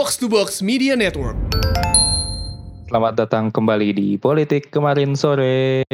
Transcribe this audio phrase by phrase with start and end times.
[0.00, 1.36] Box to Box Media Network.
[2.88, 5.84] Selamat datang kembali di Politik kemarin sore.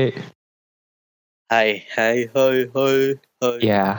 [1.50, 3.58] Hai, hai, hoi, hoi, hoi.
[3.66, 3.98] Ya,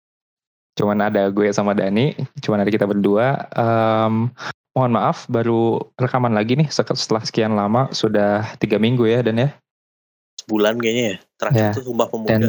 [0.80, 3.52] cuman ada gue sama Dani, cuman ada kita berdua.
[3.52, 4.32] Em,
[4.72, 9.52] mohon maaf, baru rekaman lagi nih setelah sekian lama, sudah tiga minggu ya Dan ya.
[10.40, 11.16] Sebulan kayaknya ya.
[11.36, 12.32] Terakhir Ya, tuh Sumpah Pemuda.
[12.32, 12.42] Dan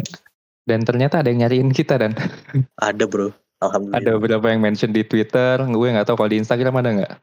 [0.64, 2.16] dan ternyata ada yang nyariin kita dan
[2.80, 3.36] Ada bro.
[3.59, 3.99] Alhamdulillah.
[3.99, 7.13] ada beberapa yang mention di Twitter, gue nggak tahu kalau di Instagram ada nggak.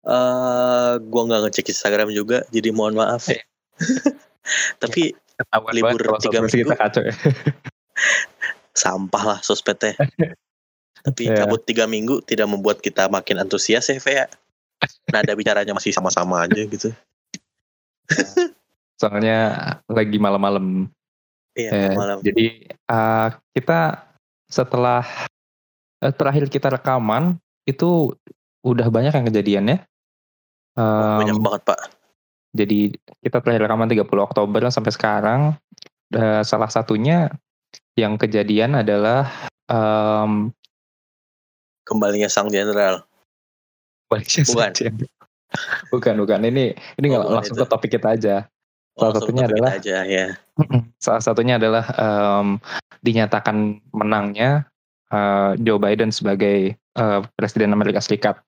[0.00, 3.28] Eh, gua nggak ngecek Instagram juga, jadi mohon maaf.
[3.28, 3.44] Eh.
[4.82, 6.80] Tapi Ketahuan Libur tiga sosmed kita minggu.
[6.80, 7.14] kacau ya.
[8.82, 9.92] sampah lah sosmednya.
[11.04, 11.44] Tapi Ya.
[11.44, 14.24] cabut tiga minggu tidak membuat kita makin antusias ya, Vea.
[15.12, 16.92] Nada bicaranya masih sama-sama aja gitu.
[18.96, 19.38] Soalnya
[19.88, 20.88] lagi malam-malam
[21.50, 22.22] Iya, Eh, malam.
[22.22, 24.06] Jadi uh, kita
[24.50, 25.06] setelah
[26.02, 28.12] eh, terakhir kita rekaman itu
[28.60, 29.78] udah banyak yang kejadian ya.
[30.74, 31.80] Oh, Um, banyak banget pak.
[32.54, 35.40] jadi kita terakhir rekaman 30 Oktober sampai sekarang.
[36.10, 37.30] Eh, salah satunya
[37.94, 39.30] yang kejadian adalah
[39.66, 40.50] um,
[41.82, 43.02] Kembalinya sang jenderal.
[44.06, 44.22] Bukan.
[45.90, 47.62] bukan bukan ini ini nggak Oh, langsung itu.
[47.62, 48.36] ke topik kita aja.
[48.98, 50.26] Oh, Salah satunya adalah- aja ya.
[50.98, 52.58] Salah satunya adalah em,
[53.00, 53.56] dinyatakan
[53.92, 54.66] menangnya
[55.08, 58.38] eh, Joe Biden sebagai eh, Presiden Amerika Serikat.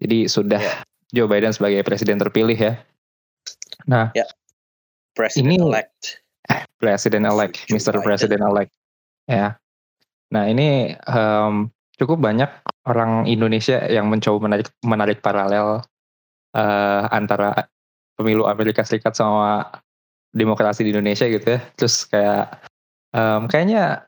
[0.00, 0.74] Jadi sudah Ya.
[1.12, 2.74] Joe Biden sebagai Presiden terpilih ya.
[3.86, 4.10] Nah,
[5.14, 6.20] President Ini- elect.
[6.76, 7.96] Presiden elect, Joe Mr.
[7.96, 8.04] Biden.
[8.04, 8.72] President elect.
[9.24, 9.56] Ya.
[10.28, 11.54] Nah ini em,
[11.96, 12.50] cukup banyak
[12.84, 15.80] orang Indonesia yang mencoba menarik menarik paralel
[16.52, 17.70] eh, antara
[18.16, 19.68] pemilu Amerika Serikat sama
[20.32, 21.60] demokrasi di Indonesia gitu ya.
[21.76, 22.64] Terus kayak
[23.12, 24.04] em, kayaknya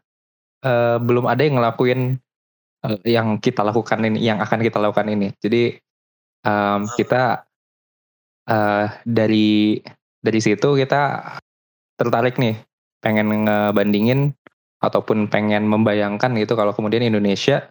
[0.65, 2.01] eh, belum ada yang ngelakuin
[2.89, 5.29] eh, yang kita lakukan ini, yang akan kita lakukan ini.
[5.39, 5.77] Jadi
[6.45, 7.45] em, kita
[8.49, 9.79] eh, dari
[10.19, 11.37] dari situ kita
[12.01, 12.57] tertarik nih
[12.99, 14.35] pengen ngebandingin
[14.83, 17.71] ataupun pengen membayangkan gitu kalau kemudian Indonesia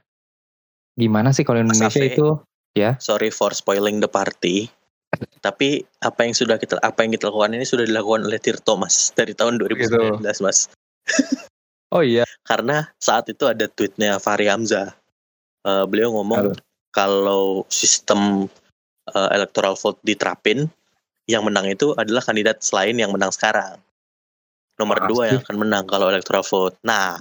[0.99, 2.11] gimana sih kalau Mas Indonesia Afe.
[2.15, 2.27] itu
[2.99, 4.69] sorry for spoiling the party.
[5.41, 9.13] Tapi apa yang sudah kita apa yang kita lakukan ini sudah dilakukan oleh Tirto Mas
[9.13, 10.67] dari tahun 2019 Mas.
[11.95, 14.91] oh iya Karena saat itu ada tweetnya Fahri Hamzah.
[15.67, 16.59] Eh, beliau ngomong Halo.
[16.95, 18.47] kalau sistem
[19.11, 20.71] eh, electoral vote diterapin,
[21.27, 23.77] yang menang itu adalah kandidat selain yang menang sekarang.
[24.79, 25.09] Nomor Pasti.
[25.11, 26.79] dua yang akan menang kalau electoral vote.
[26.87, 27.19] Nah,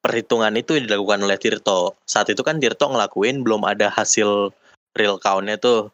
[0.00, 1.98] perhitungan itu dilakukan oleh Tirto.
[2.06, 4.54] Saat itu kan Tirto ngelakuin belum ada hasil
[4.94, 5.90] real count-nya tuh.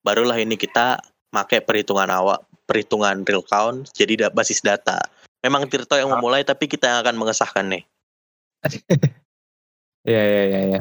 [0.00, 1.00] Barulah ini kita
[1.30, 4.98] pakai perhitungan awal, perhitungan real count jadi da- basis data.
[5.40, 6.20] Memang Tirto yang Ah.
[6.20, 7.82] memulai tapi kita yang akan mengesahkan nih.
[10.04, 10.80] ya ya ya ya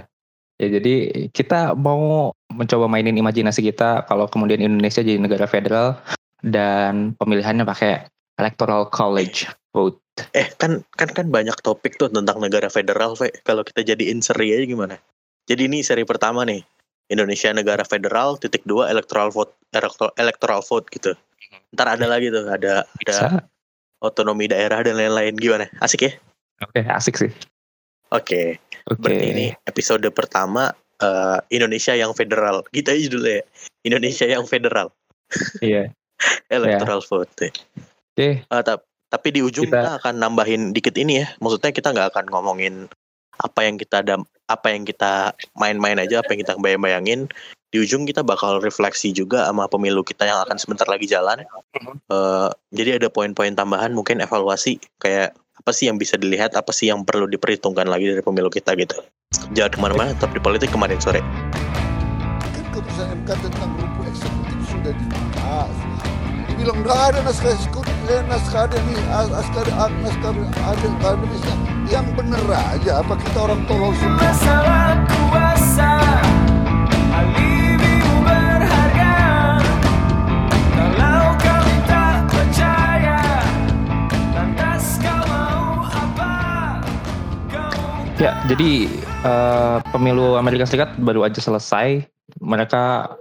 [0.60, 0.94] ya jadi
[1.32, 5.96] kita mau mencoba mainin imajinasi kita kalau kemudian Indonesia jadi negara federal
[6.44, 8.08] dan pemilihannya pakai
[8.40, 10.00] electoral college vote
[10.36, 13.16] Eh kan kan kan banyak topik tuh tentang negara federal.
[13.16, 15.00] Kalau kita jadiin seri aja gimana?
[15.48, 16.60] Jadi ini seri pertama nih.
[17.10, 21.18] Indonesia negara federal titik dua electoral vote electoral, electoral vote gitu.
[21.74, 23.26] Ntar ada lagi tuh ada ada bisa
[24.00, 25.66] otonomi daerah dan lain-lain gimana?
[25.82, 26.12] Asik ya?
[26.60, 27.32] oke asik sih
[28.12, 28.60] Oke.
[28.90, 30.70] oke Berarti ini episode pertama
[31.00, 32.66] eh, Indonesia yang federal.
[32.70, 33.44] Gitu aja dulu ya.
[33.86, 34.92] Indonesia yang federal
[35.62, 35.90] iya
[36.54, 37.32] electoral vote.
[37.34, 41.28] oke Eh, tap- tapi di ujung Kita- kita, akan nambahin dikit ini ya.
[41.42, 42.86] Maksudnya kita nggak akan ngomongin
[43.40, 44.16] apa yang kita ada,
[44.52, 47.32] apa yang kita main-main aja, apa yang kita bayang-bayangin.
[47.70, 51.46] Di ujung kita bakal refleksi juga sama pemilu kita yang akan sebentar lagi jalan.
[52.10, 56.90] Eh, jadi ada poin-poin tambahan, mungkin evaluasi kayak apa sih yang bisa dilihat, apa sih
[56.90, 58.98] yang perlu diperhitungkan lagi dari pemilu kita gitu.
[59.54, 61.22] Jangan ke mana-mana, tetap di politik kemarin sore.
[61.22, 63.72] kan keputusan MK tentang
[64.10, 65.89] eksekutif sudah dibahas.
[66.60, 70.88] Dibilang nggak ada naskah eksekutif, eh, naskah ada nih, as- naskah ada, ah, naskah ada,
[70.92, 71.54] nggak ada bisa.
[71.88, 74.20] Yang bener aja, apa kita orang tolol semua?
[74.20, 75.92] Masalah kuasa
[77.16, 79.16] Alibimu berharga
[80.68, 83.20] Kalau kau tak percaya
[84.36, 86.34] Lantas kau mau apa
[87.48, 92.04] Kau Ya, jadi eh, pemilu Amerika Serikat baru aja selesai.
[92.44, 93.16] Mereka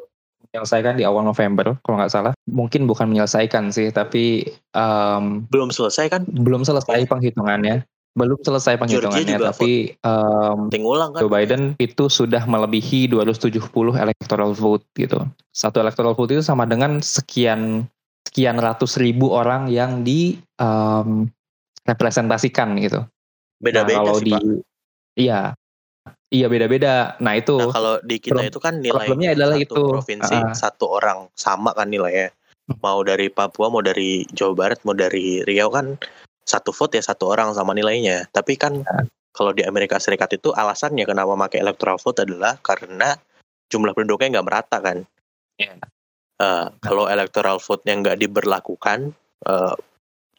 [0.53, 2.33] menyelesaikan di awal November, kalau nggak salah.
[2.49, 6.23] Mungkin bukan menyelesaikan sih, tapi em, Belum selesai kan?
[6.25, 7.85] belum selesai penghitungannya.
[8.17, 9.95] Belum selesai penghitungannya, tapi
[10.73, 11.21] Ting ulang kan?
[11.23, 15.23] Joe Biden itu sudah melebihi 270 electoral vote gitu.
[15.55, 17.87] Satu electoral vote itu sama dengan sekian
[18.27, 21.31] sekian ratus ribu orang yang di em,
[21.87, 23.05] representasikan gitu.
[23.62, 24.43] Beda-beda Nah, kalau sih, di Pak.
[25.15, 25.41] iya.
[26.29, 27.17] Iya beda-beda.
[27.25, 29.83] Nah itu Nah kalau di kita itu kan nilainya problemnya adalah satu itu.
[29.97, 30.53] provinsi Ah.
[30.53, 32.29] satu orang sama kan nilainya.
[32.85, 35.97] Mau dari Papua, mau dari Jawa Barat, mau dari Riau kan
[36.45, 38.29] satu vote ya satu orang sama nilainya.
[38.29, 39.09] Tapi kan Ah.
[39.33, 43.17] kalau di Amerika Serikat itu alasannya kenapa pakai electoral vote adalah karena
[43.73, 45.09] jumlah penduduknya nggak merata kan.
[45.57, 45.81] Iya.
[46.39, 49.11] Eh, kalau electoral vote-nya nggak diberlakukan,
[49.49, 49.75] eh,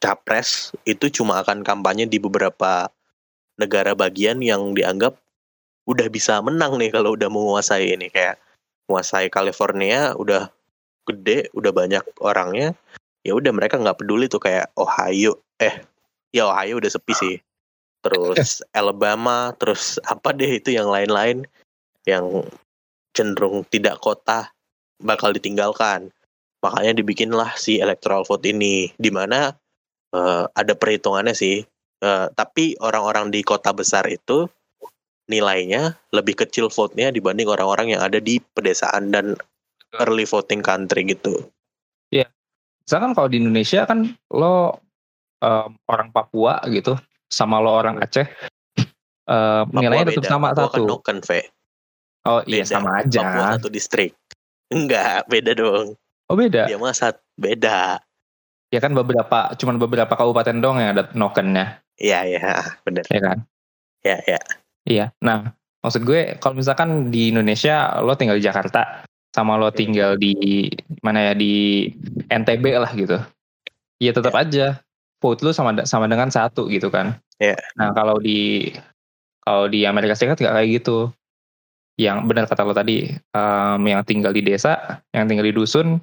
[0.00, 2.88] capres itu cuma akan kampanye di beberapa
[3.60, 5.18] negara bagian yang dianggap
[5.88, 8.12] udah bisa menang nih kalau udah menguasai ini.
[8.12, 8.40] Kayak
[8.88, 10.50] menguasai California udah
[11.08, 12.76] gede udah banyak orangnya
[13.24, 15.40] ya udah mereka nggak peduli tuh kayak Ohio.
[15.60, 15.84] Eh
[16.32, 17.36] ya Ohio udah sepi sih.
[18.00, 21.44] Terus Alabama terus apa deh itu yang lain-lain
[22.08, 22.44] yang
[23.12, 24.48] cenderung tidak kota
[25.00, 26.08] bakal ditinggalkan.
[26.60, 29.52] Makanya dibikinlah si electoral vote ini di mana
[30.12, 31.64] eh, ada perhitungannya sih.
[32.00, 34.48] Eh, tapi orang-orang di kota besar itu
[35.30, 39.38] nilainya lebih kecil vote-nya dibanding orang-orang yang ada di pedesaan dan
[40.02, 41.46] early voting country gitu.
[42.80, 44.82] misalkan kalau di Indonesia kan lo
[45.38, 46.98] em, orang Papua gitu
[47.30, 48.26] sama lo orang Aceh
[49.30, 50.82] em, Papua nilainya tetap sama Papua satu.
[50.82, 51.40] kan Noken, Ve.
[52.26, 52.74] oh iya Beda.
[52.74, 53.20] sama aja.
[53.22, 54.12] Papua satu distrik.
[54.74, 55.94] Enggak, beda dong.
[56.26, 56.66] Oh beda.
[56.66, 58.02] Dia mah sat beda.
[58.74, 62.54] Ya kan beberapa cuman beberapa kabupaten dong yang ada nokennya, Iya, iya,
[62.86, 63.02] bener.
[63.10, 63.38] ya kan?
[64.00, 64.40] Ya, ya.
[64.90, 65.14] Iya.
[65.22, 65.54] Nah,
[65.86, 70.66] maksud gue kalau misalkan di Indonesia lo tinggal di Jakarta sama lo tinggal di
[71.06, 71.86] mana ya di
[72.26, 73.22] NTB lah gitu.
[74.02, 74.82] Ya tetap aja
[75.22, 77.14] vote lo sama sama dengan satu gitu kan.
[77.38, 77.54] Iya.
[77.78, 78.74] Nah, kalau di
[79.46, 80.98] kalau di Amerika Serikat nggak kayak gitu.
[82.00, 86.00] Yang benar kata lo tadi, em, yang tinggal di desa, yang tinggal di dusun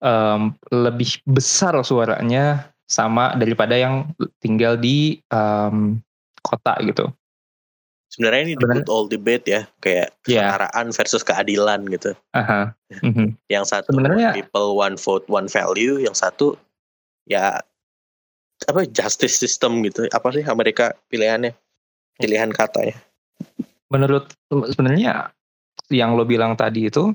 [0.00, 0.40] em,
[0.72, 4.08] lebih besar suaranya sama daripada yang
[4.40, 6.00] tinggal di em,
[6.40, 7.12] kota gitu.
[8.16, 10.40] Sebenarnya ini Sebenarnya- debut all debate ya, kayak Iya.
[10.48, 12.10] kesetaraan versus keadilan gitu.
[12.32, 12.72] Aha.
[13.04, 13.36] Mhm.
[13.52, 16.56] Yang satu Sebenarnya- people one vote one value, yang satu
[17.28, 17.60] ya
[18.64, 20.08] apa justice system gitu.
[20.08, 21.52] Apa sih Amerika pilihannya?
[22.16, 22.96] Pilihan katanya.
[23.86, 25.30] menurut sebenarnya
[25.94, 27.14] yang lo bilang tadi itu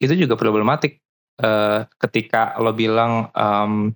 [0.00, 1.02] itu juga problematik
[1.36, 3.90] Eh, ketika lo bilang em,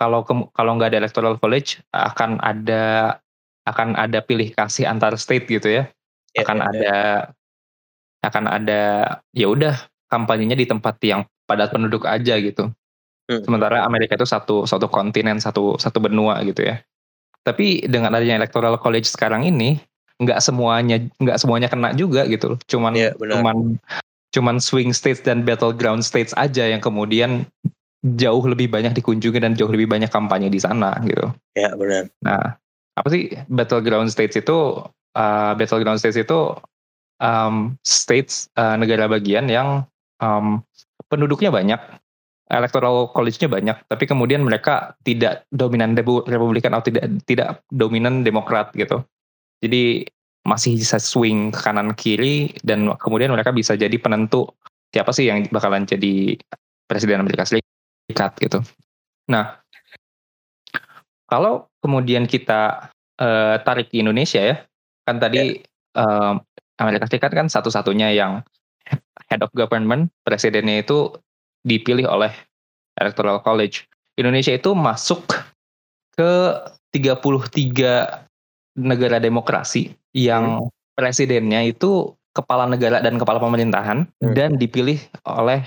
[0.00, 3.14] kalau kalau nggak ada electoral college akan ada
[3.70, 5.84] akan ada pilih kasih antar state gitu ya
[6.30, 6.70] Ya, akan ya, ya.
[6.70, 6.96] ada
[8.22, 8.82] akan ada
[9.32, 9.74] ya udah
[10.06, 12.70] kampanyenya di tempat yang padat penduduk aja gitu
[13.30, 13.46] Hmm.
[13.46, 16.82] sementara Amerika itu satu satu kontinen satu satu benua gitu ya
[17.46, 19.78] tapi dengan adanya electoral college sekarang ini
[20.18, 23.38] nggak semuanya nggak semuanya kena juga gitu cuman benar.
[23.38, 23.56] cuman
[24.34, 27.46] cuman swing states dan battleground states aja yang kemudian
[28.18, 32.10] jauh lebih banyak dikunjungi dan jauh lebih banyak kampanye di sana gitu Ya benar.
[32.26, 32.58] Nah,
[33.00, 34.84] apa sih battleground states itu?
[35.16, 36.54] uh, battleground states itu
[37.22, 39.86] um, states uh, negara bagian yang
[40.22, 40.62] um,
[41.10, 41.80] penduduknya banyak,
[42.50, 48.70] electoral college-nya banyak, tapi kemudian mereka tidak dominan repu- republikan atau tidak tidak dominan demokrat
[48.74, 49.02] gitu.
[49.60, 50.06] Jadi
[50.40, 54.48] masih bisa swing ke kanan kiri dan kemudian mereka bisa jadi penentu
[54.88, 56.34] siapa sih yang bakalan jadi
[56.88, 58.64] presiden Amerika Serikat gitu.
[59.28, 59.60] Nah,
[61.30, 64.56] kalau kemudian kita eh, tarik di Indonesia ya,
[65.06, 65.62] kan tadi
[65.94, 66.34] em,
[66.76, 68.42] Amerika Serikat kan satu-satunya yang
[69.30, 71.14] head of government, presidennya itu
[71.62, 72.34] dipilih oleh
[72.98, 73.86] electoral college.
[74.18, 75.22] Indonesia itu masuk
[76.18, 76.32] ke
[76.90, 78.26] 33
[78.76, 80.66] negara demokrasi yang
[80.98, 84.34] presidennya itu kepala negara dan kepala pemerintahan Hmm.
[84.34, 85.66] dan dipilih oleh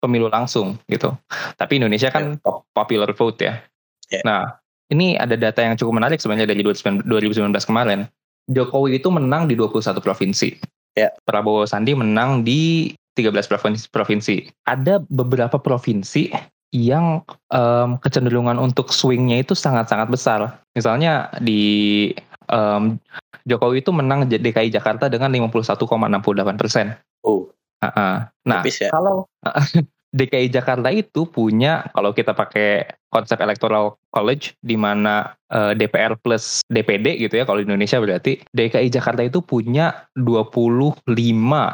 [0.00, 1.12] pemilu langsung gitu.
[1.58, 3.54] Tapi Indonesia kan pop- popular vote ya.
[4.08, 4.22] Ya.
[4.24, 4.42] Nah,
[4.90, 8.06] ini ada data yang cukup menarik sebenarnya dari 2019 2019 kemarin.
[8.50, 10.58] Jokowi itu menang di 21 provinsi.
[10.98, 11.14] Ya.
[11.22, 13.84] Prabowo Sandi menang di 13 provinsi.
[13.94, 14.34] provinsi.
[14.66, 16.34] Ada beberapa provinsi
[16.74, 17.22] yang
[17.54, 20.58] em, kecenderungan untuk swingnya itu sangat-sangat besar.
[20.74, 22.10] Misalnya di
[22.50, 22.98] em,
[23.46, 26.98] Jokowi itu menang DKI Jakarta dengan 51,68 persen.
[27.22, 27.46] Oh,
[27.80, 28.90] Nah, Tipis ya.
[28.92, 29.24] kalau
[30.10, 36.66] DKI Jakarta itu punya kalau kita pakai konsep electoral college di mana eh, DPR plus
[36.66, 41.06] DPD gitu ya kalau di Indonesia berarti DKI Jakarta itu punya 25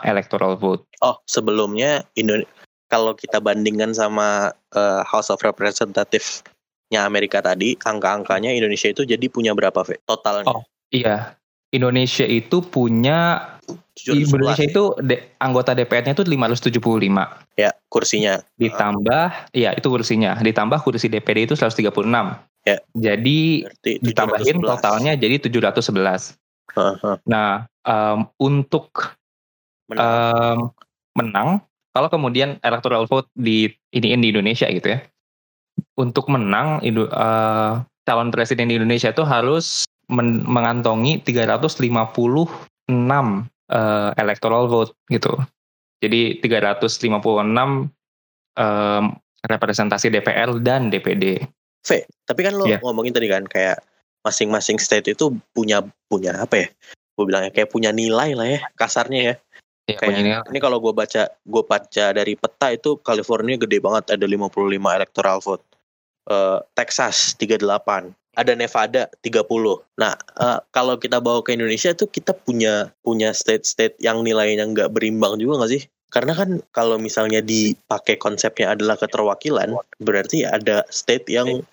[0.05, 0.85] electoral vote.
[1.01, 2.45] oh sebelumnya Indo
[2.87, 9.59] kalau kita bandingkan sama eh, House of Representative-nya Amerika tadi, angka-angkanya Indonesia itu jadi punya
[9.59, 9.99] berapa, Ve?
[10.07, 10.47] Totalnya?
[10.47, 10.63] Oh,
[10.95, 11.35] Iya.
[11.75, 13.56] Indonesia itu punya di 711
[14.07, 14.71] Indonesia ya?
[14.71, 18.39] itu de- anggota DPR-nya itu 575 ya kursinya.
[18.61, 22.39] ditambah ya itu kursinya ditambah kursi DPD itu 136.
[22.67, 22.83] Ya.
[22.99, 24.71] Jadi Berarti ditambahin 711.
[24.75, 26.35] totalnya jadi 711.
[26.75, 27.17] Heeh.
[27.25, 29.15] Nah, em, untuk
[29.87, 30.03] Menang.
[30.03, 30.59] em,
[31.15, 31.49] menang
[31.95, 35.01] kalau kemudian electoral vote di iniin di Indonesia gitu ya.
[35.97, 37.73] Untuk menang Indo- eh,
[38.05, 45.35] calon presiden di Indonesia itu harus men- mengantongi 356 eh, electoral vote gitu.
[46.03, 47.89] Jadi 356
[48.57, 49.05] em,
[49.47, 51.41] representasi DPR dan DPD.
[51.87, 51.91] V,
[52.27, 52.83] tapi kan lo Iya.
[52.83, 53.79] ngomongin tadi kan kayak
[54.27, 56.69] masing-masing state itu punya punya apa ya?
[57.15, 59.35] Gue bilangnya kayak punya nilai lah ya, kasarnya ya.
[59.87, 64.19] Ya, Kayak ini ini kalau gue baca gue baca dari peta itu California gede banget
[64.19, 65.63] ada 55 electoral vote.
[66.27, 69.81] Eh, Texas 38, ada Nevada 30.
[69.97, 74.93] Nah, eh, kalau kita bawa ke Indonesia tuh kita punya punya state-state yang nilainya nggak
[74.93, 75.83] berimbang juga nggak sih?
[76.13, 81.65] Karena kan kalau misalnya dipakai konsepnya adalah keterwakilan, berarti ada state yang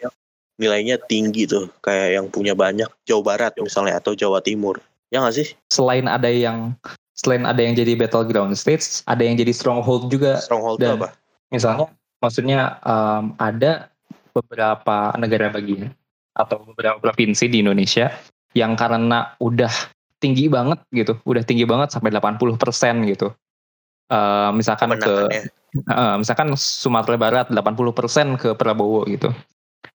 [0.58, 4.82] nilainya tinggi tuh, kayak yang punya banyak Jawa Barat misalnya atau Jawa Timur.
[5.13, 5.48] Ya nggak sih?
[5.70, 6.74] selain ada yang
[7.13, 10.41] selain ada yang jadi battleground states, ada yang jadi stronghold juga.
[10.41, 11.13] Stronghold Dan- apa?
[11.53, 13.93] Misalnya, maksudnya em, ada
[14.34, 15.93] beberapa negara bagian
[16.33, 18.09] atau beberapa provinsi di Indonesia
[18.57, 19.71] yang karena udah
[20.17, 23.33] tinggi banget gitu, udah tinggi banget sampai 80% gitu.
[24.13, 25.15] Eh, misalkan ke
[25.73, 29.33] eh, misalkan Sumatera Barat 80% ke Prabowo gitu.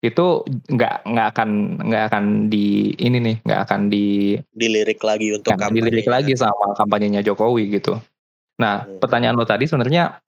[0.04, 1.50] Itu nggak nggak akan
[1.87, 6.30] nggak akan di ini nih, nggak akan di dilirik lagi untuk yang dilirik kampanye.
[6.30, 7.99] lagi sama kampanyenya Jokowi gitu.
[8.59, 8.99] Nah, Hmm.
[8.99, 10.18] pertanyaan lo tadi sebenarnya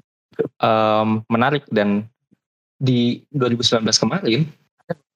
[0.62, 2.06] em, menarik dan
[2.80, 4.46] di 2019 kemarin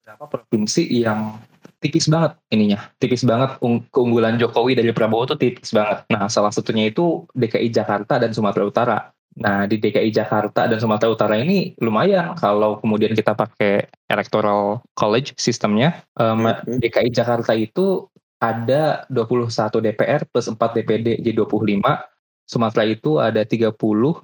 [0.05, 1.41] beberapa provinsi yang
[1.81, 6.05] tipis banget ininya, tipis banget ung- keunggulan Jokowi dari Prabowo tuh tipis banget.
[6.13, 8.97] Nah, salah satunya itu DKI Jakarta dan Sumatera Utara.
[9.41, 15.33] Nah, di DKI Jakarta dan Sumatera Utara ini lumayan kalau kemudian kita pakai electoral college
[15.41, 16.05] sistemnya.
[16.21, 16.85] em, Mhm.
[16.85, 18.05] DKI Jakarta itu
[18.37, 21.97] ada 21 DPR plus 4 DPD jadi 25.
[22.45, 23.73] Sumatera itu ada 30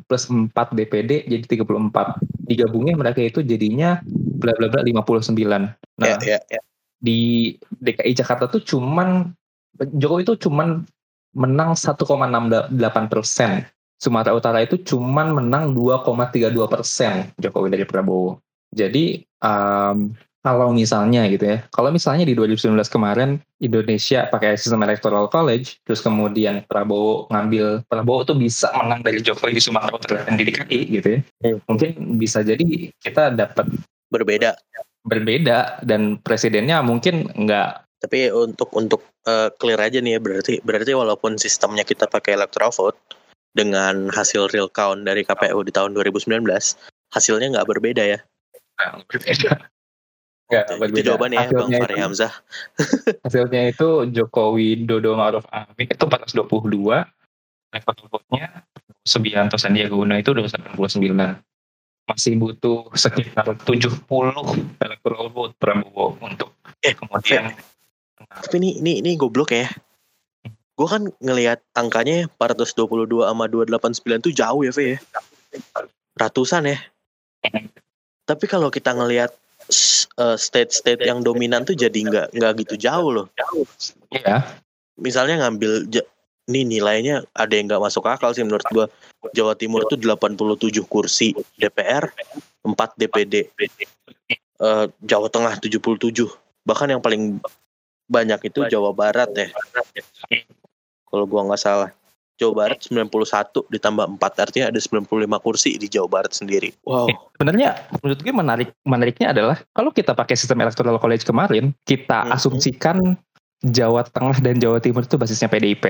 [0.05, 2.21] plus 4 DPD jadi 34.
[2.45, 5.33] Digabungnya mereka itu jadinya bla bla bla 59.
[5.41, 5.73] Nah,
[6.05, 6.61] Ya, ya, ya.
[7.01, 9.33] di DKI Jakarta tuh cuman
[9.97, 10.85] Jokowi itu cuman
[11.33, 12.77] menang 1,68
[13.09, 13.65] persen.
[14.01, 18.37] Sumatera Utara itu cuman menang 2,32 persen Jokowi dari Prabowo.
[18.69, 25.29] Jadi em, kalau misalnya gitu ya, kalau misalnya di 2019 kemarin Indonesia pakai sistem electoral
[25.29, 30.41] college, terus kemudian Prabowo ngambil Prabowo tuh bisa menang dari Jokowi di Sumatera Utara dan
[30.41, 31.57] di DKI gitu ya, Hmm.
[31.69, 33.69] mungkin bisa jadi kita dapat
[34.10, 34.57] berbeda.
[35.01, 40.93] berbeda dan presidennya mungkin nggak Tapi untuk untuk eh, clear aja nih ya berarti berarti
[40.98, 42.98] walaupun sistemnya kita pakai electoral vote
[43.53, 46.41] dengan hasil real count dari KPU di tahun 2019
[47.13, 48.19] hasilnya nggak berbeda ya.
[49.05, 49.69] berbeda.
[50.51, 52.34] Nggak Itu jawabannya ya Bang Fahri itu, Hamzah.
[53.25, 56.51] hasilnya itu Jokowi Dodo Ma'ruf Amin itu 422
[57.72, 58.67] level vote-nya
[59.08, 61.39] Subianto Sandiaga Uno itu 289
[62.12, 64.03] masih butuh sekitar 70
[64.84, 67.53] electoral vote Prabowo untuk Eh, kemudian
[68.22, 69.70] Tapi ini ini ini goblok ya.
[70.74, 75.00] Gue kan ngelihat angkanya 422 sama 289 tuh jauh ya, Fe ya.
[76.17, 76.77] Ratusan ya.
[78.25, 79.34] Tapi kalau kita ngelihat
[80.37, 83.27] state-state yang dominan tuh jadi nggak nggak gitu jauh loh.
[84.11, 84.43] ya
[84.99, 85.89] Misalnya ngambil
[86.51, 88.85] ini nilainya ada yang nggak masuk akal sih menurut gua.
[89.37, 92.09] Jawa Timur tuh 87 kursi DPR,
[92.65, 93.53] 4 DPD.
[94.61, 96.27] Eh, Jawa Tengah 77.
[96.65, 97.37] Bahkan yang paling
[98.09, 99.47] banyak itu Jawa Barat ya.
[101.07, 101.89] Kalau gua nggak salah.
[102.41, 105.05] Jawa Barat 91 ditambah 4 artinya ada 95
[105.39, 106.74] kursi di Jawa Barat sendiri.
[106.83, 107.05] Wow.
[107.38, 112.33] sebenarnya menurut gue menarik menariknya adalah kalau kita pakai sistem electoral college kemarin kita Mhm.
[112.33, 112.98] asumsikan
[113.62, 115.86] Jawa Tengah dan Jawa Timur itu basisnya PDIP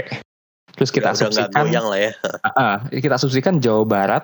[0.75, 2.11] terus kita nggak asumsikan lah ya.
[2.59, 4.23] Ah, kita asumsikan Jawa Barat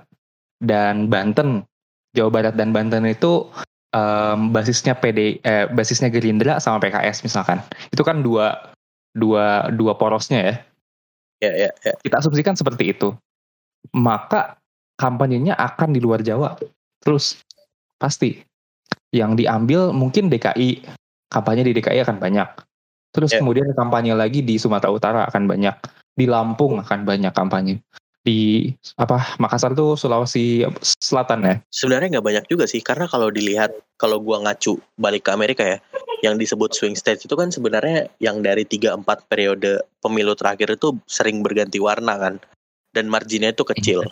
[0.60, 1.64] dan Banten.
[2.16, 3.46] Jawa Barat dan Banten itu
[3.92, 7.60] em, basisnya PD, eh, basisnya Gerindra sama PKS misalkan.
[7.92, 8.74] Itu kan dua
[9.14, 10.56] dua dua porosnya ya.
[11.42, 11.94] Ya ya ya.
[12.02, 13.14] Kita asumsikan seperti itu.
[13.94, 14.58] Maka
[14.98, 16.58] kampanyenya akan di luar Jawa.
[17.02, 17.38] Terus
[18.02, 18.42] pasti
[19.14, 20.84] yang diambil mungkin DKI
[21.30, 22.50] kampanye di DKI akan banyak.
[23.14, 23.40] Terus Ya.
[23.42, 25.76] kemudian kampanye lagi di Sumatera Utara akan banyak.
[26.18, 27.82] Di Lampung akan banyak kampanye.
[28.28, 31.56] Di apa Makassar tuh Sulawesi Selatan ya.
[31.72, 35.80] sebenarnya nggak banyak juga sih karena kalau dilihat kalau gua ngacu balik ke Amerika ya
[36.28, 41.40] yang disebut swing states itu kan sebenarnya yang dari 3-4 periode pemilu terakhir itu sering
[41.40, 42.36] berganti warna kan
[42.92, 44.04] dan marginnya itu kecil.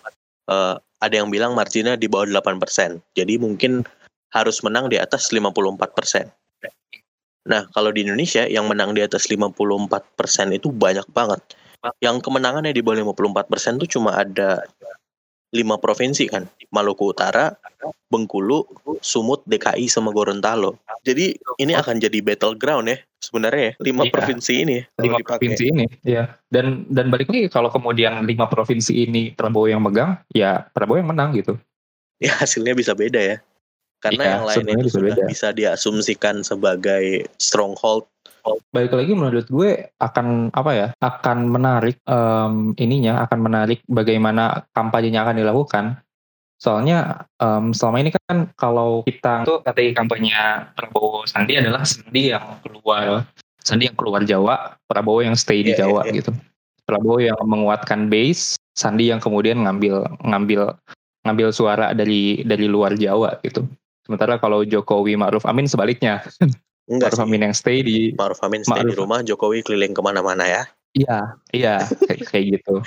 [0.46, 3.82] Eh, ada yang bilang marginnya di bawah 8% jadi mungkin
[4.30, 6.30] harus menang di atas 54%
[7.46, 10.06] nah kalau di Indonesia yang menang di atas 54%
[10.54, 11.42] itu banyak banget
[12.02, 14.64] yang kemenangannya di bawah 54% tuh cuma ada
[15.56, 16.44] lima provinsi kan.
[16.74, 17.56] Maluku Utara
[18.12, 18.68] Bengkulu
[19.00, 20.76] Sumut DKI sama Gorontalo.
[21.08, 24.12] Jadi ini akan jadi battleground ya sebenarnya ya lima Iya.
[24.14, 25.30] provinsi ini kalau lima dipakai.
[25.34, 26.24] provinsi ini ya
[26.54, 31.10] dan dan balik lagi kalau kemudian lima provinsi ini Prabowo yang megang ya Prabowo yang
[31.10, 31.58] menang gitu.
[32.16, 33.38] Ya hasilnya bisa beda ya
[34.00, 35.24] karena Iya, yang lain itu bisa sudah beda.
[35.28, 37.06] bisa diasumsikan sebagai
[37.38, 38.06] stronghold
[38.70, 45.26] balik lagi menurut gue akan apa ya akan menarik em, ininya akan menarik bagaimana kampanyenya
[45.26, 45.86] akan dilakukan
[46.56, 50.38] soalnya em, selama ini kan kalau kita tuh strategi kampanye
[50.78, 53.26] Prabowo Sandi adalah Sandi yang keluar
[53.66, 56.18] Sandi yang keluar Jawa Prabowo yang stay di Iya, Jawa iya, iya.
[56.22, 56.32] gitu
[56.86, 60.70] Prabowo yang menguatkan base Sandi yang kemudian ngambil ngambil
[61.26, 63.66] ngambil suara dari dari luar Jawa gitu
[64.06, 66.22] sementara kalau Jokowi Ma'ruf Amin sebaliknya
[66.92, 69.02] enggak Ma'ruf sih Amin yang stay di Ma'ruf Amin stay di Ma'ruf.
[69.02, 70.64] rumah Jokowi keliling ke mana-mana ya
[70.96, 72.80] Iya, iya, kayak, kayak gitu.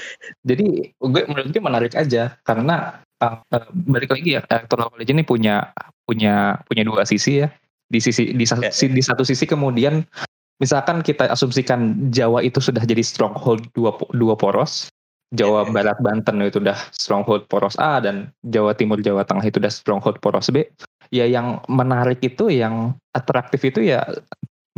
[0.48, 5.20] Jadi gue menurut gue menarik aja karena uh, uh, balik lagi ya electoral college ini
[5.28, 5.76] punya
[6.08, 7.52] punya punya dua sisi ya.
[7.92, 10.08] Di sisi di, si- di satu sisi kemudian
[10.56, 14.88] misalkan kita asumsikan Jawa itu sudah jadi stronghold dua dua poros.
[15.36, 15.68] Jawa.
[15.68, 20.16] Barat Banten itu udah stronghold poros A dan Jawa Timur Jawa Tengah itu udah stronghold
[20.24, 20.64] poros B.
[21.08, 24.04] Ya yang menarik itu yang atraktif itu ya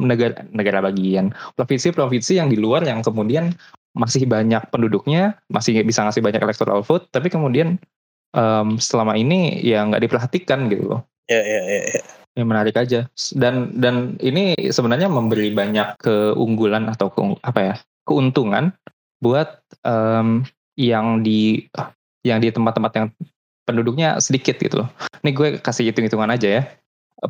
[0.01, 3.53] negara negara bagian provinsi-provinsi yang di luar yang kemudian
[3.93, 7.77] masih banyak penduduknya, masih bisa ngasih banyak electoral vote, tapi kemudian
[8.33, 11.01] em, selama ini ya nggak diperhatikan gitu loh.
[11.31, 12.03] ya ya ya, ya.
[12.39, 13.01] Yang menarik aja.
[13.35, 17.75] Dan dan ini sebenarnya memberi banyak keunggulan atau keung- apa ya
[18.07, 18.71] keuntungan
[19.19, 20.47] buat em,
[20.79, 21.67] yang di
[22.23, 23.07] yang di tempat-tempat yang
[23.71, 24.91] penduduknya sedikit gitu loh.
[25.23, 26.63] Ini gue kasih hitung-hitungan aja ya.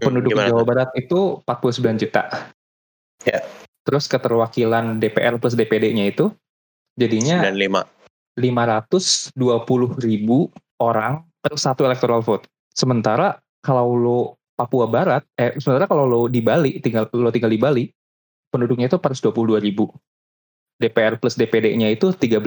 [0.01, 0.65] Penduduk gimana Jawa?
[0.65, 2.49] Barat itu 49 juta.
[3.29, 3.45] Ya.
[3.85, 6.33] Terus keterwakilan DPR plus DPD-nya itu
[6.97, 8.01] jadinya 95
[8.41, 9.37] 520
[10.01, 10.49] ribu
[10.81, 12.49] orang per satu electoral vote.
[12.73, 14.21] Sementara kalau lo
[14.57, 17.85] Papua Barat, eh sementara kalau lo di Bali, tinggal lo tinggal di Bali,
[18.53, 19.89] penduduknya itu 422 ribu.
[20.81, 22.41] DPR plus DPD-nya itu 13.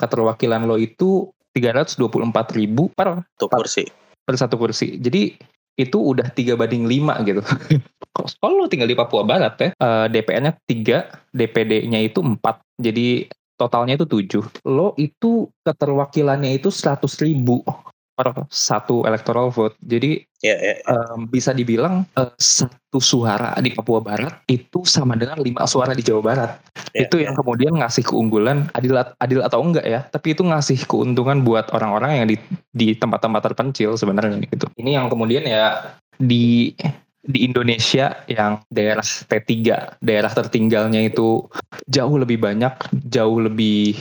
[0.00, 3.84] Keterwakilan lo itu 324 ribu per, tuh kursi
[4.30, 5.02] per satu kursi.
[5.02, 5.34] Jadi
[5.74, 7.42] itu udah tiga banding 5 gitu.
[8.14, 12.38] Kalau lo tinggal di Papua Barat ya, eh, DPR-nya 3, DPD-nya itu 4.
[12.78, 13.26] Jadi
[13.58, 14.44] totalnya itu 7.
[14.70, 17.66] Lo itu keterwakilannya itu 100 ribu
[18.20, 19.72] per satu electoral vote.
[19.80, 20.92] Jadi ya ya ya.
[20.92, 26.04] em, bisa dibilang eh, satu suara di Papua Barat itu sama dengan lima suara di
[26.04, 26.50] Jawa Barat.
[26.92, 27.32] Ya, itu ya.
[27.32, 32.20] yang kemudian ngasih keunggulan adil adil atau enggak ya, tapi itu ngasih keuntungan buat orang-orang
[32.20, 32.36] yang di
[32.76, 34.68] di tempat-tempat terpencil sebenarnya gitu.
[34.76, 36.76] Ini yang kemudian ya di
[37.20, 41.44] di Indonesia yang daerah T3, daerah tertinggalnya itu
[41.84, 42.72] jauh lebih banyak,
[43.08, 43.96] jauh lebih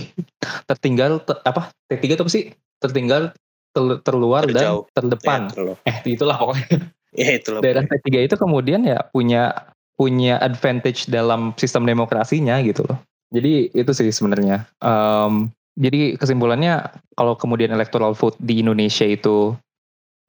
[0.67, 2.43] tertinggal te- apa T3 itu apa sih?
[2.79, 3.35] Tertinggal
[3.75, 4.89] terluar Terjauh.
[4.93, 5.41] dan terdepan.
[5.53, 5.75] Ya.
[5.85, 6.77] Eh itulah pokoknya
[7.21, 12.87] ya itu loh daerah T3 itu kemudian ya punya punya advantage dalam sistem demokrasinya gitu
[12.87, 12.95] loh.
[13.35, 14.63] Jadi itu sih sebenarnya.
[14.79, 16.87] Em, jadi kesimpulannya
[17.19, 19.53] kalau kemudian electoral vote di Indonesia itu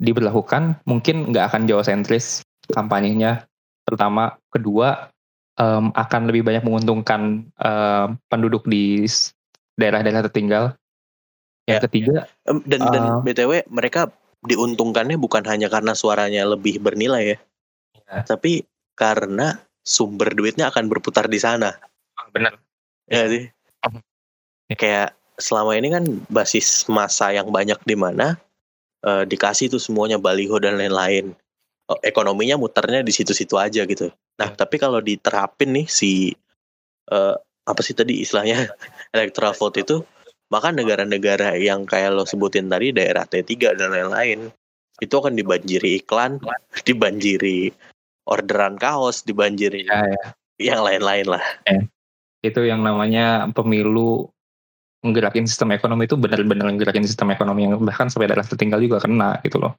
[0.03, 2.43] diberlakukan, mungkin nggak akan Jawa sentris
[2.75, 3.47] kampanyenya.
[3.87, 5.09] Pertama, kedua
[5.55, 9.07] em, akan lebih banyak menguntungkan em, penduduk di
[9.79, 10.75] daerah-daerah tertinggal.
[11.71, 11.85] Yang Ya.
[11.87, 12.17] ketiga,
[12.67, 13.21] dan dan Ah.
[13.23, 14.11] btw mereka
[14.43, 17.39] diuntungkannya bukan hanya karena suaranya lebih bernilai ya,
[18.11, 18.27] Ya.
[18.27, 18.65] tapi
[18.99, 21.79] karena sumber duitnya akan berputar di sana.
[22.31, 22.59] benar.
[23.11, 23.51] Ya sih.
[24.71, 24.77] Ya.
[24.77, 28.37] Kayak selama ini kan basis masa yang banyak di mana
[29.01, 31.33] eh, dikasih tuh semuanya baliho dan lain-lain.
[31.89, 34.13] Oh, Ekonominya muternya di situ-situ aja gitu.
[34.39, 36.37] Nah, tapi kalau diterapin nih si
[37.11, 38.69] eh, apa sih tadi istilahnya
[39.17, 39.97] electoral vote itu,
[40.51, 44.51] maka negara-negara yang kayak lo sebutin tadi daerah T3 dan lain-lain
[45.01, 46.37] itu akan dibanjiri iklan,
[46.85, 47.73] dibanjiri
[48.29, 50.25] orderan kaos, dibanjiri Ya, ya.
[50.61, 51.45] yang lain-lain lah.
[52.41, 54.29] itu yang namanya pemilu
[55.05, 59.41] menggerakin sistem ekonomi itu benar-benar menggerakin sistem ekonomi yang bahkan sampai daerah tertinggal juga kena
[59.45, 59.73] gitu loh.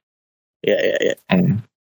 [0.66, 1.16] Ya ya ya.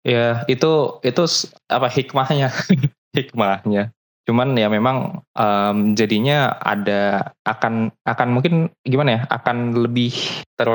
[0.03, 1.23] Ya itu itu
[1.67, 2.51] apa hikmahnya
[3.17, 3.91] hikmahnya.
[4.29, 10.13] Cuman ya memang em, jadinya ada akan akan mungkin gimana ya akan lebih
[10.53, 10.69] ter,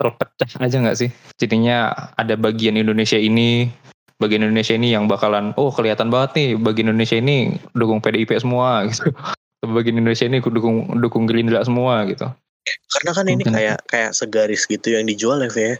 [0.00, 1.10] terpecah aja nggak sih?
[1.36, 3.68] Jadinya ada bagian Indonesia ini
[4.16, 8.80] bagian Indonesia ini yang bakalan oh kelihatan banget nih bagian Indonesia ini dukung PDIP semua
[8.88, 9.12] gitu.
[9.66, 12.28] Bagian Indonesia ini dukung dukung Gerindra semua gitu.
[12.66, 15.78] Karena kan ini kayak kayak segaris gitu yang dijual ya, Fe.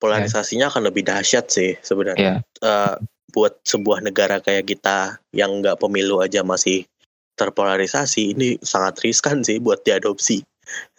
[0.00, 2.40] Polarisasinya akan lebih dahsyat sih sebenarnya.
[2.40, 2.64] Iya.
[2.64, 2.94] Eh,
[3.30, 6.84] buat sebuah negara kayak kita yang nggak pemilu aja masih
[7.40, 10.44] terpolarisasi ini sangat riskan sih buat diadopsi.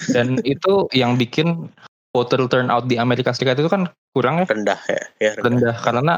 [0.10, 1.70] Dan itu yang bikin
[2.12, 5.48] voter turnout di Amerika Serikat itu kan kurang ya Rendah ya, ya rendah.
[5.48, 6.16] rendah karena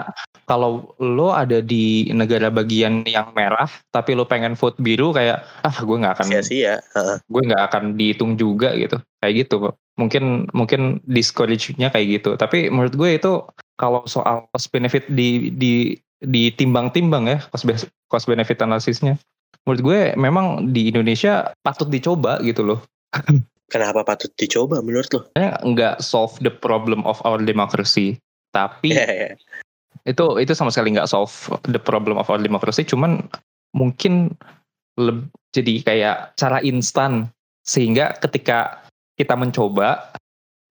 [0.50, 5.78] kalau lo ada di negara bagian yang merah tapi lo pengen vote biru kayak ah
[5.78, 6.82] gue nggak akan Sia-sia.
[6.98, 7.18] Heeh.
[7.22, 12.98] gue nggak akan dihitung juga gitu kayak gitu mungkin mungkin discourage-nya kayak gitu tapi menurut
[12.98, 13.46] gue itu
[13.78, 19.20] kalau soal cost benefit di di ditimbang-timbang ya cost be- cost benefit analisisnya.
[19.64, 22.80] Menurut gue memang di Indonesia patut dicoba gitu loh.
[23.74, 25.22] Kenapa patut dicoba menurut lo?
[25.64, 28.20] Nggak solve the problem of our democracy.
[28.54, 29.30] Tapi Iya, iya.
[30.06, 31.32] itu itu sama sekali nggak solve
[31.72, 32.84] the problem of our democracy.
[32.84, 33.24] Cuman
[33.74, 34.36] mungkin
[35.00, 37.32] leb- jadi kayak cara instan.
[37.64, 38.84] Sehingga ketika
[39.16, 40.12] kita mencoba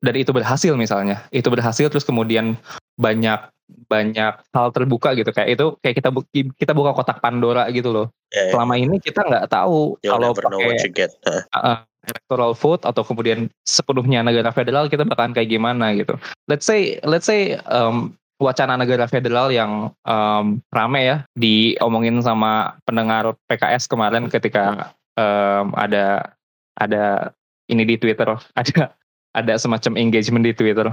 [0.05, 1.25] dan itu berhasil misalnya.
[1.33, 2.55] Itu berhasil terus kemudian
[3.01, 3.41] banyak
[3.88, 8.07] banyak hal terbuka gitu kayak itu kayak kita bu- kita buka kotak Pandora gitu loh
[8.33, 8.53] Iya, iya.
[8.57, 10.81] selama ini kita nggak tahu You'll kalau pakai.
[11.29, 11.42] Heeh.
[11.53, 16.16] uh, electoral vote atau kemudian sepenuhnya negara federal kita bakalan kayak gimana gitu.
[16.48, 23.37] Let's say let's say um, wacana negara federal yang um, rame ya diomongin sama pendengar
[23.46, 26.33] PKS kemarin ketika um, ada
[26.81, 27.31] ada
[27.70, 28.96] ini di Twitter ada
[29.37, 30.88] ada semacam engagement di Twitter.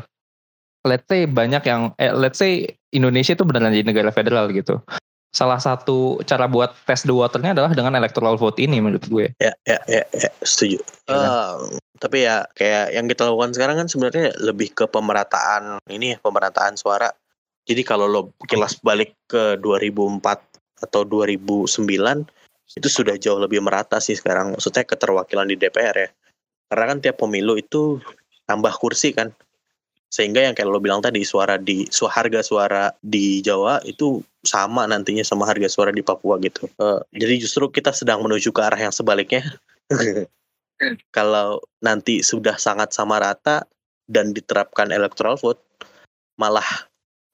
[0.88, 4.80] Let's say banyak yang eh, let's say Indonesia itu beneran jadi negara federal gitu.
[5.30, 9.30] Salah satu cara buat test the waternya adalah dengan electoral vote ini menurut gue.
[9.38, 10.82] Ya, ya, ya, ya, setuju.
[11.06, 11.54] Eh,
[12.02, 16.80] tapi ya kayak yang kita lakukan sekarang kan sebenarnya lebih ke pemerataan ini ya, pemerataan
[16.80, 17.14] suara.
[17.70, 21.70] Jadi kalau lo kilas balik ke 2004 atau 2009
[22.78, 24.58] itu sudah jauh lebih merata sih sekarang.
[24.58, 26.10] Maksudnya keterwakilan di DPR ya.
[26.70, 28.02] Karena kan tiap pemilu itu
[28.50, 29.30] tambah kursi kan.
[30.10, 34.90] Sehingga yang kayak lo bilang tadi suara di su- harga suara di Jawa itu sama
[34.90, 36.66] nantinya sama harga suara di Papua gitu.
[36.66, 39.46] Eh, jadi justru kita sedang menuju ke arah yang sebaliknya.
[41.16, 43.70] Kalau nanti sudah sangat sama rata
[44.10, 45.62] dan diterapkan electoral vote,
[46.42, 46.66] malah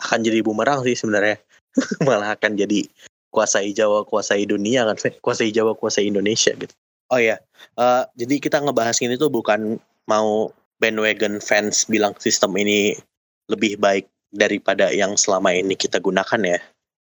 [0.04, 1.40] akan jadi bumerang sih sebenarnya.
[2.08, 2.84] malah akan jadi
[3.32, 6.72] kuasai Jawa, kuasai dunia kan, kuasai Jawa, kuasai Indonesia gitu.
[7.14, 7.38] Oh ya,
[7.78, 9.78] eh, jadi kita ngebahas ini tuh bukan
[10.10, 12.96] mau bandwagon fans bilang sistem ini
[13.52, 16.60] lebih baik daripada yang selama ini kita gunakan ya.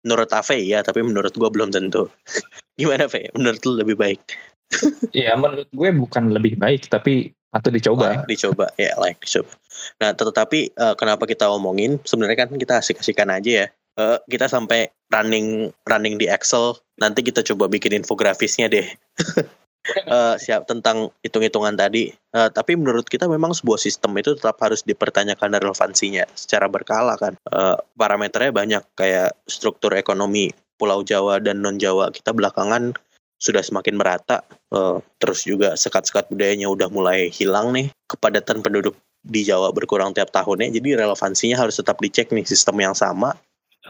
[0.07, 2.07] Menurut Ave ya, tapi menurut gua belum tentu.
[2.79, 3.27] Gimana Fe?
[3.35, 4.21] Menurut lu lebih baik?
[5.17, 8.21] Iya menurut gue bukan lebih baik tapi patut dicoba.
[8.21, 9.49] Like dicoba, ya like dicoba.
[9.97, 11.97] Nah, tetapi eh, kenapa kita omongin?
[12.05, 13.67] Sebenarnya kan kita asik-asikan aja ya.
[13.97, 16.77] Eh, kita sampai running running di Excel.
[17.01, 18.85] Nanti kita coba bikin infografisnya deh.
[19.89, 22.11] Eh, siap tentang hitung-hitungan tadi.
[22.11, 27.33] Eh, tapi menurut kita memang sebuah sistem itu tetap harus dipertanyakan relevansinya secara berkala kan.
[27.49, 32.93] Eh, parameternya banyak kayak struktur ekonomi Pulau Jawa dan non Jawa kita belakangan
[33.39, 34.45] sudah semakin merata.
[34.69, 37.89] Eh, terus juga sekat-sekat budayanya udah mulai hilang nih.
[38.05, 38.93] Kepadatan penduduk
[39.25, 40.69] di Jawa berkurang tiap tahunnya.
[40.75, 43.33] Jadi relevansinya harus tetap dicek nih sistem yang sama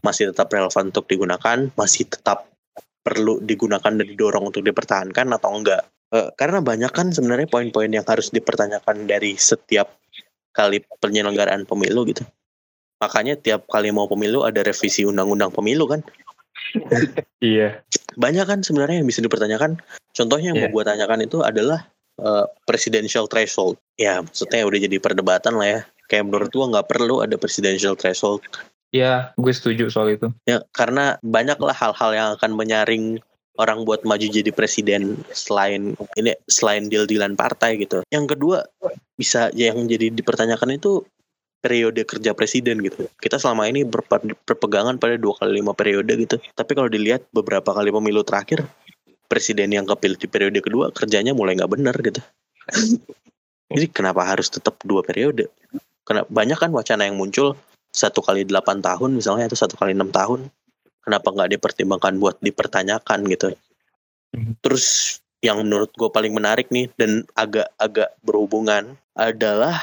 [0.06, 2.46] masih tetap relevan untuk digunakan, masih tetap
[3.00, 5.82] perlu digunakan dan didorong untuk dipertahankan atau enggak.
[6.10, 9.94] Eh, karena banyak kan sebenarnya poin-poin yang harus dipertanyakan dari setiap
[10.50, 12.26] kali penyelenggaraan pemilu gitu.
[13.00, 16.02] Makanya tiap kali mau pemilu ada revisi undang-undang pemilu kan.
[17.40, 17.80] Iya.
[18.20, 19.80] Banyak kan sebenarnya yang bisa dipertanyakan.
[20.12, 20.68] Contohnya yang Iya.
[20.68, 21.88] mau gue tanyakan itu adalah
[22.20, 23.80] eh, presidential threshold.
[23.96, 25.80] Ya maksudnya udah jadi perdebatan lah ya.
[26.10, 28.42] Kayak menurut gua nggak perlu ada presidential threshold
[28.90, 30.34] Iya, gue setuju soal itu.
[30.50, 33.22] Ya, karena banyaklah hal-hal yang akan menyaring
[33.54, 38.02] orang buat maju jadi presiden selain ini selain deal-dealan partai gitu.
[38.10, 38.66] Yang kedua
[39.14, 41.04] bisa yang jadi dipertanyakan itu
[41.60, 43.06] periode kerja presiden gitu.
[43.20, 46.40] Kita selama ini berpegangan pada dua kali lima periode gitu.
[46.56, 48.64] Tapi kalau dilihat beberapa kali pemilu terakhir,
[49.28, 52.24] presiden yang kepilih di periode kedua kerjanya mulai nggak benar gitu.
[53.70, 55.52] Jadi kenapa harus tetap dua periode?
[56.02, 57.54] Karena banyak kan wacana yang muncul
[57.90, 60.46] satu kali delapan tahun misalnya atau satu kali enam tahun.
[61.00, 63.54] Kenapa nggak dipertimbangkan buat dipertanyakan gitu?
[64.30, 64.62] Mhm.
[64.62, 69.74] terus yang menurut gue paling menarik nih dan agak-agak berhubungan adalah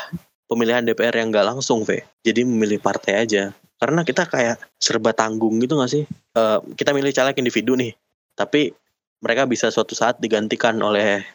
[0.48, 3.52] pemilihan DPR yang nggak langsung V jadi memilih partai aja.
[3.78, 6.04] Karena kita kayak serba tanggung gitu nggak sih?
[6.08, 7.94] Eh, kita milih caleg individu nih.
[8.34, 8.74] Tapi
[9.22, 11.26] mereka bisa suatu saat digantikan oleh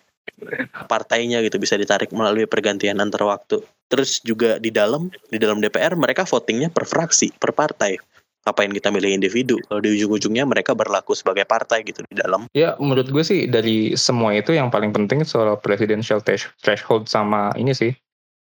[0.86, 3.62] partainya gitu bisa ditarik melalui pergantian antar waktu.
[3.86, 7.98] Terus juga di dalam di dalam DPR mereka votingnya per fraksi per partai.
[8.42, 9.54] Ngapain kita milih individu?
[9.70, 12.50] Kalau di ujung-ujungnya mereka berlaku sebagai partai gitu di dalam.
[12.50, 17.54] Ya menurut gue sih dari semua itu yang paling penting soal presidential thresh- threshold sama
[17.54, 17.94] ini sih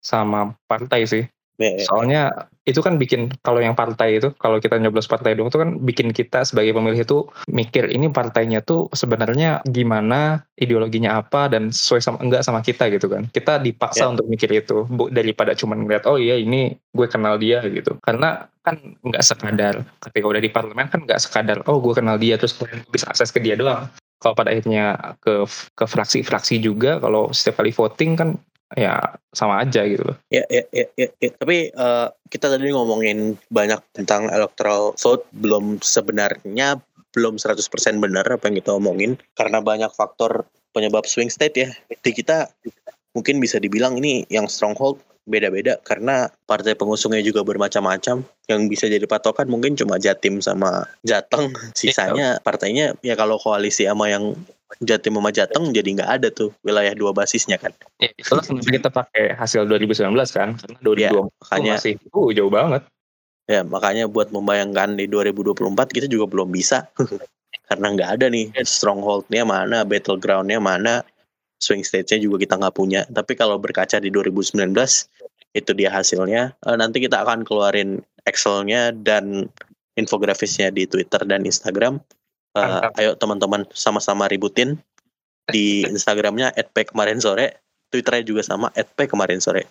[0.05, 1.25] sama partai sih.
[1.59, 1.85] Ya, ya.
[1.91, 2.23] Soalnya
[2.63, 6.15] itu kan bikin kalau yang partai itu kalau kita nyoblos partai dong itu kan bikin
[6.15, 12.19] kita sebagai pemilih itu mikir ini partainya tuh sebenarnya gimana ideologinya apa dan sesuai sama
[12.23, 13.27] enggak sama kita gitu kan.
[13.35, 14.13] Kita dipaksa Ya.
[14.15, 17.99] untuk mikir itu bu, daripada cuma ngeliat oh iya ini gue kenal dia gitu.
[18.07, 22.39] Karena kan nggak sekadar ketika udah di parlemen kan nggak sekadar oh gue kenal dia
[22.39, 23.91] terus gue bisa akses ke dia doang.
[24.19, 25.43] Kalau pada akhirnya ke
[25.75, 28.29] ke fraksi-fraksi juga kalau setiap kali voting kan
[28.77, 30.17] ya sama aja gitu loh.
[30.29, 31.31] Ya, ya, ya, ya, ya.
[31.33, 36.77] Tapi eh, kita tadi ngomongin banyak tentang electoral vote belum sebenarnya
[37.17, 37.65] belum 100%
[37.99, 40.45] benar apa yang kita omongin karena banyak faktor
[40.77, 41.71] penyebab swing state ya.
[41.89, 42.53] Di kita
[43.17, 48.25] mungkin bisa dibilang ini yang stronghold beda-beda karena partai pengusungnya juga bermacam-macam.
[48.49, 51.53] Yang bisa jadi patokan mungkin cuma Jatim sama Jateng.
[51.77, 54.37] Sisanya partainya ya kalau koalisi sama yang
[54.85, 57.73] Jatim sama Jateng jadi nggak ada tuh wilayah dua basisnya kan.
[57.97, 62.53] Ya, itulah kenapa kita pakai hasil 2019 kan karena 2020 Ya, makanya masih uh, jauh
[62.53, 62.83] banget.
[63.49, 66.85] Ya, makanya buat membayangkan di 2024 kita juga belum bisa.
[67.69, 71.05] Karena nggak ada nih stronghold-nya mana, battleground-nya mana,
[71.61, 73.05] swing state-nya juga kita nggak punya.
[73.09, 74.73] Tapi kalau berkaca di 2019,
[75.57, 76.57] itu dia hasilnya.
[76.65, 79.49] Eh, nanti kita akan keluarin Excel-nya dan
[79.97, 82.01] infografisnya di Twitter dan Instagram.
[82.59, 82.93] Eh, Mantap.
[82.99, 84.79] ayo teman-teman sama-sama ributin
[85.49, 89.65] di Instagramnya @p kemarin sore, Twitternya juga sama @p kemarin sore.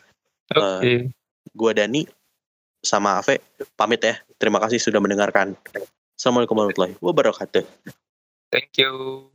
[0.55, 1.11] Oke.
[1.51, 2.07] Gua Dani
[2.79, 3.43] sama Ave
[3.75, 4.15] pamit ya.
[4.39, 5.59] Terima kasih sudah mendengarkan.
[6.15, 7.65] Assalamualaikum warahmatullahi wabarakatuh.
[8.47, 9.27] Thank you.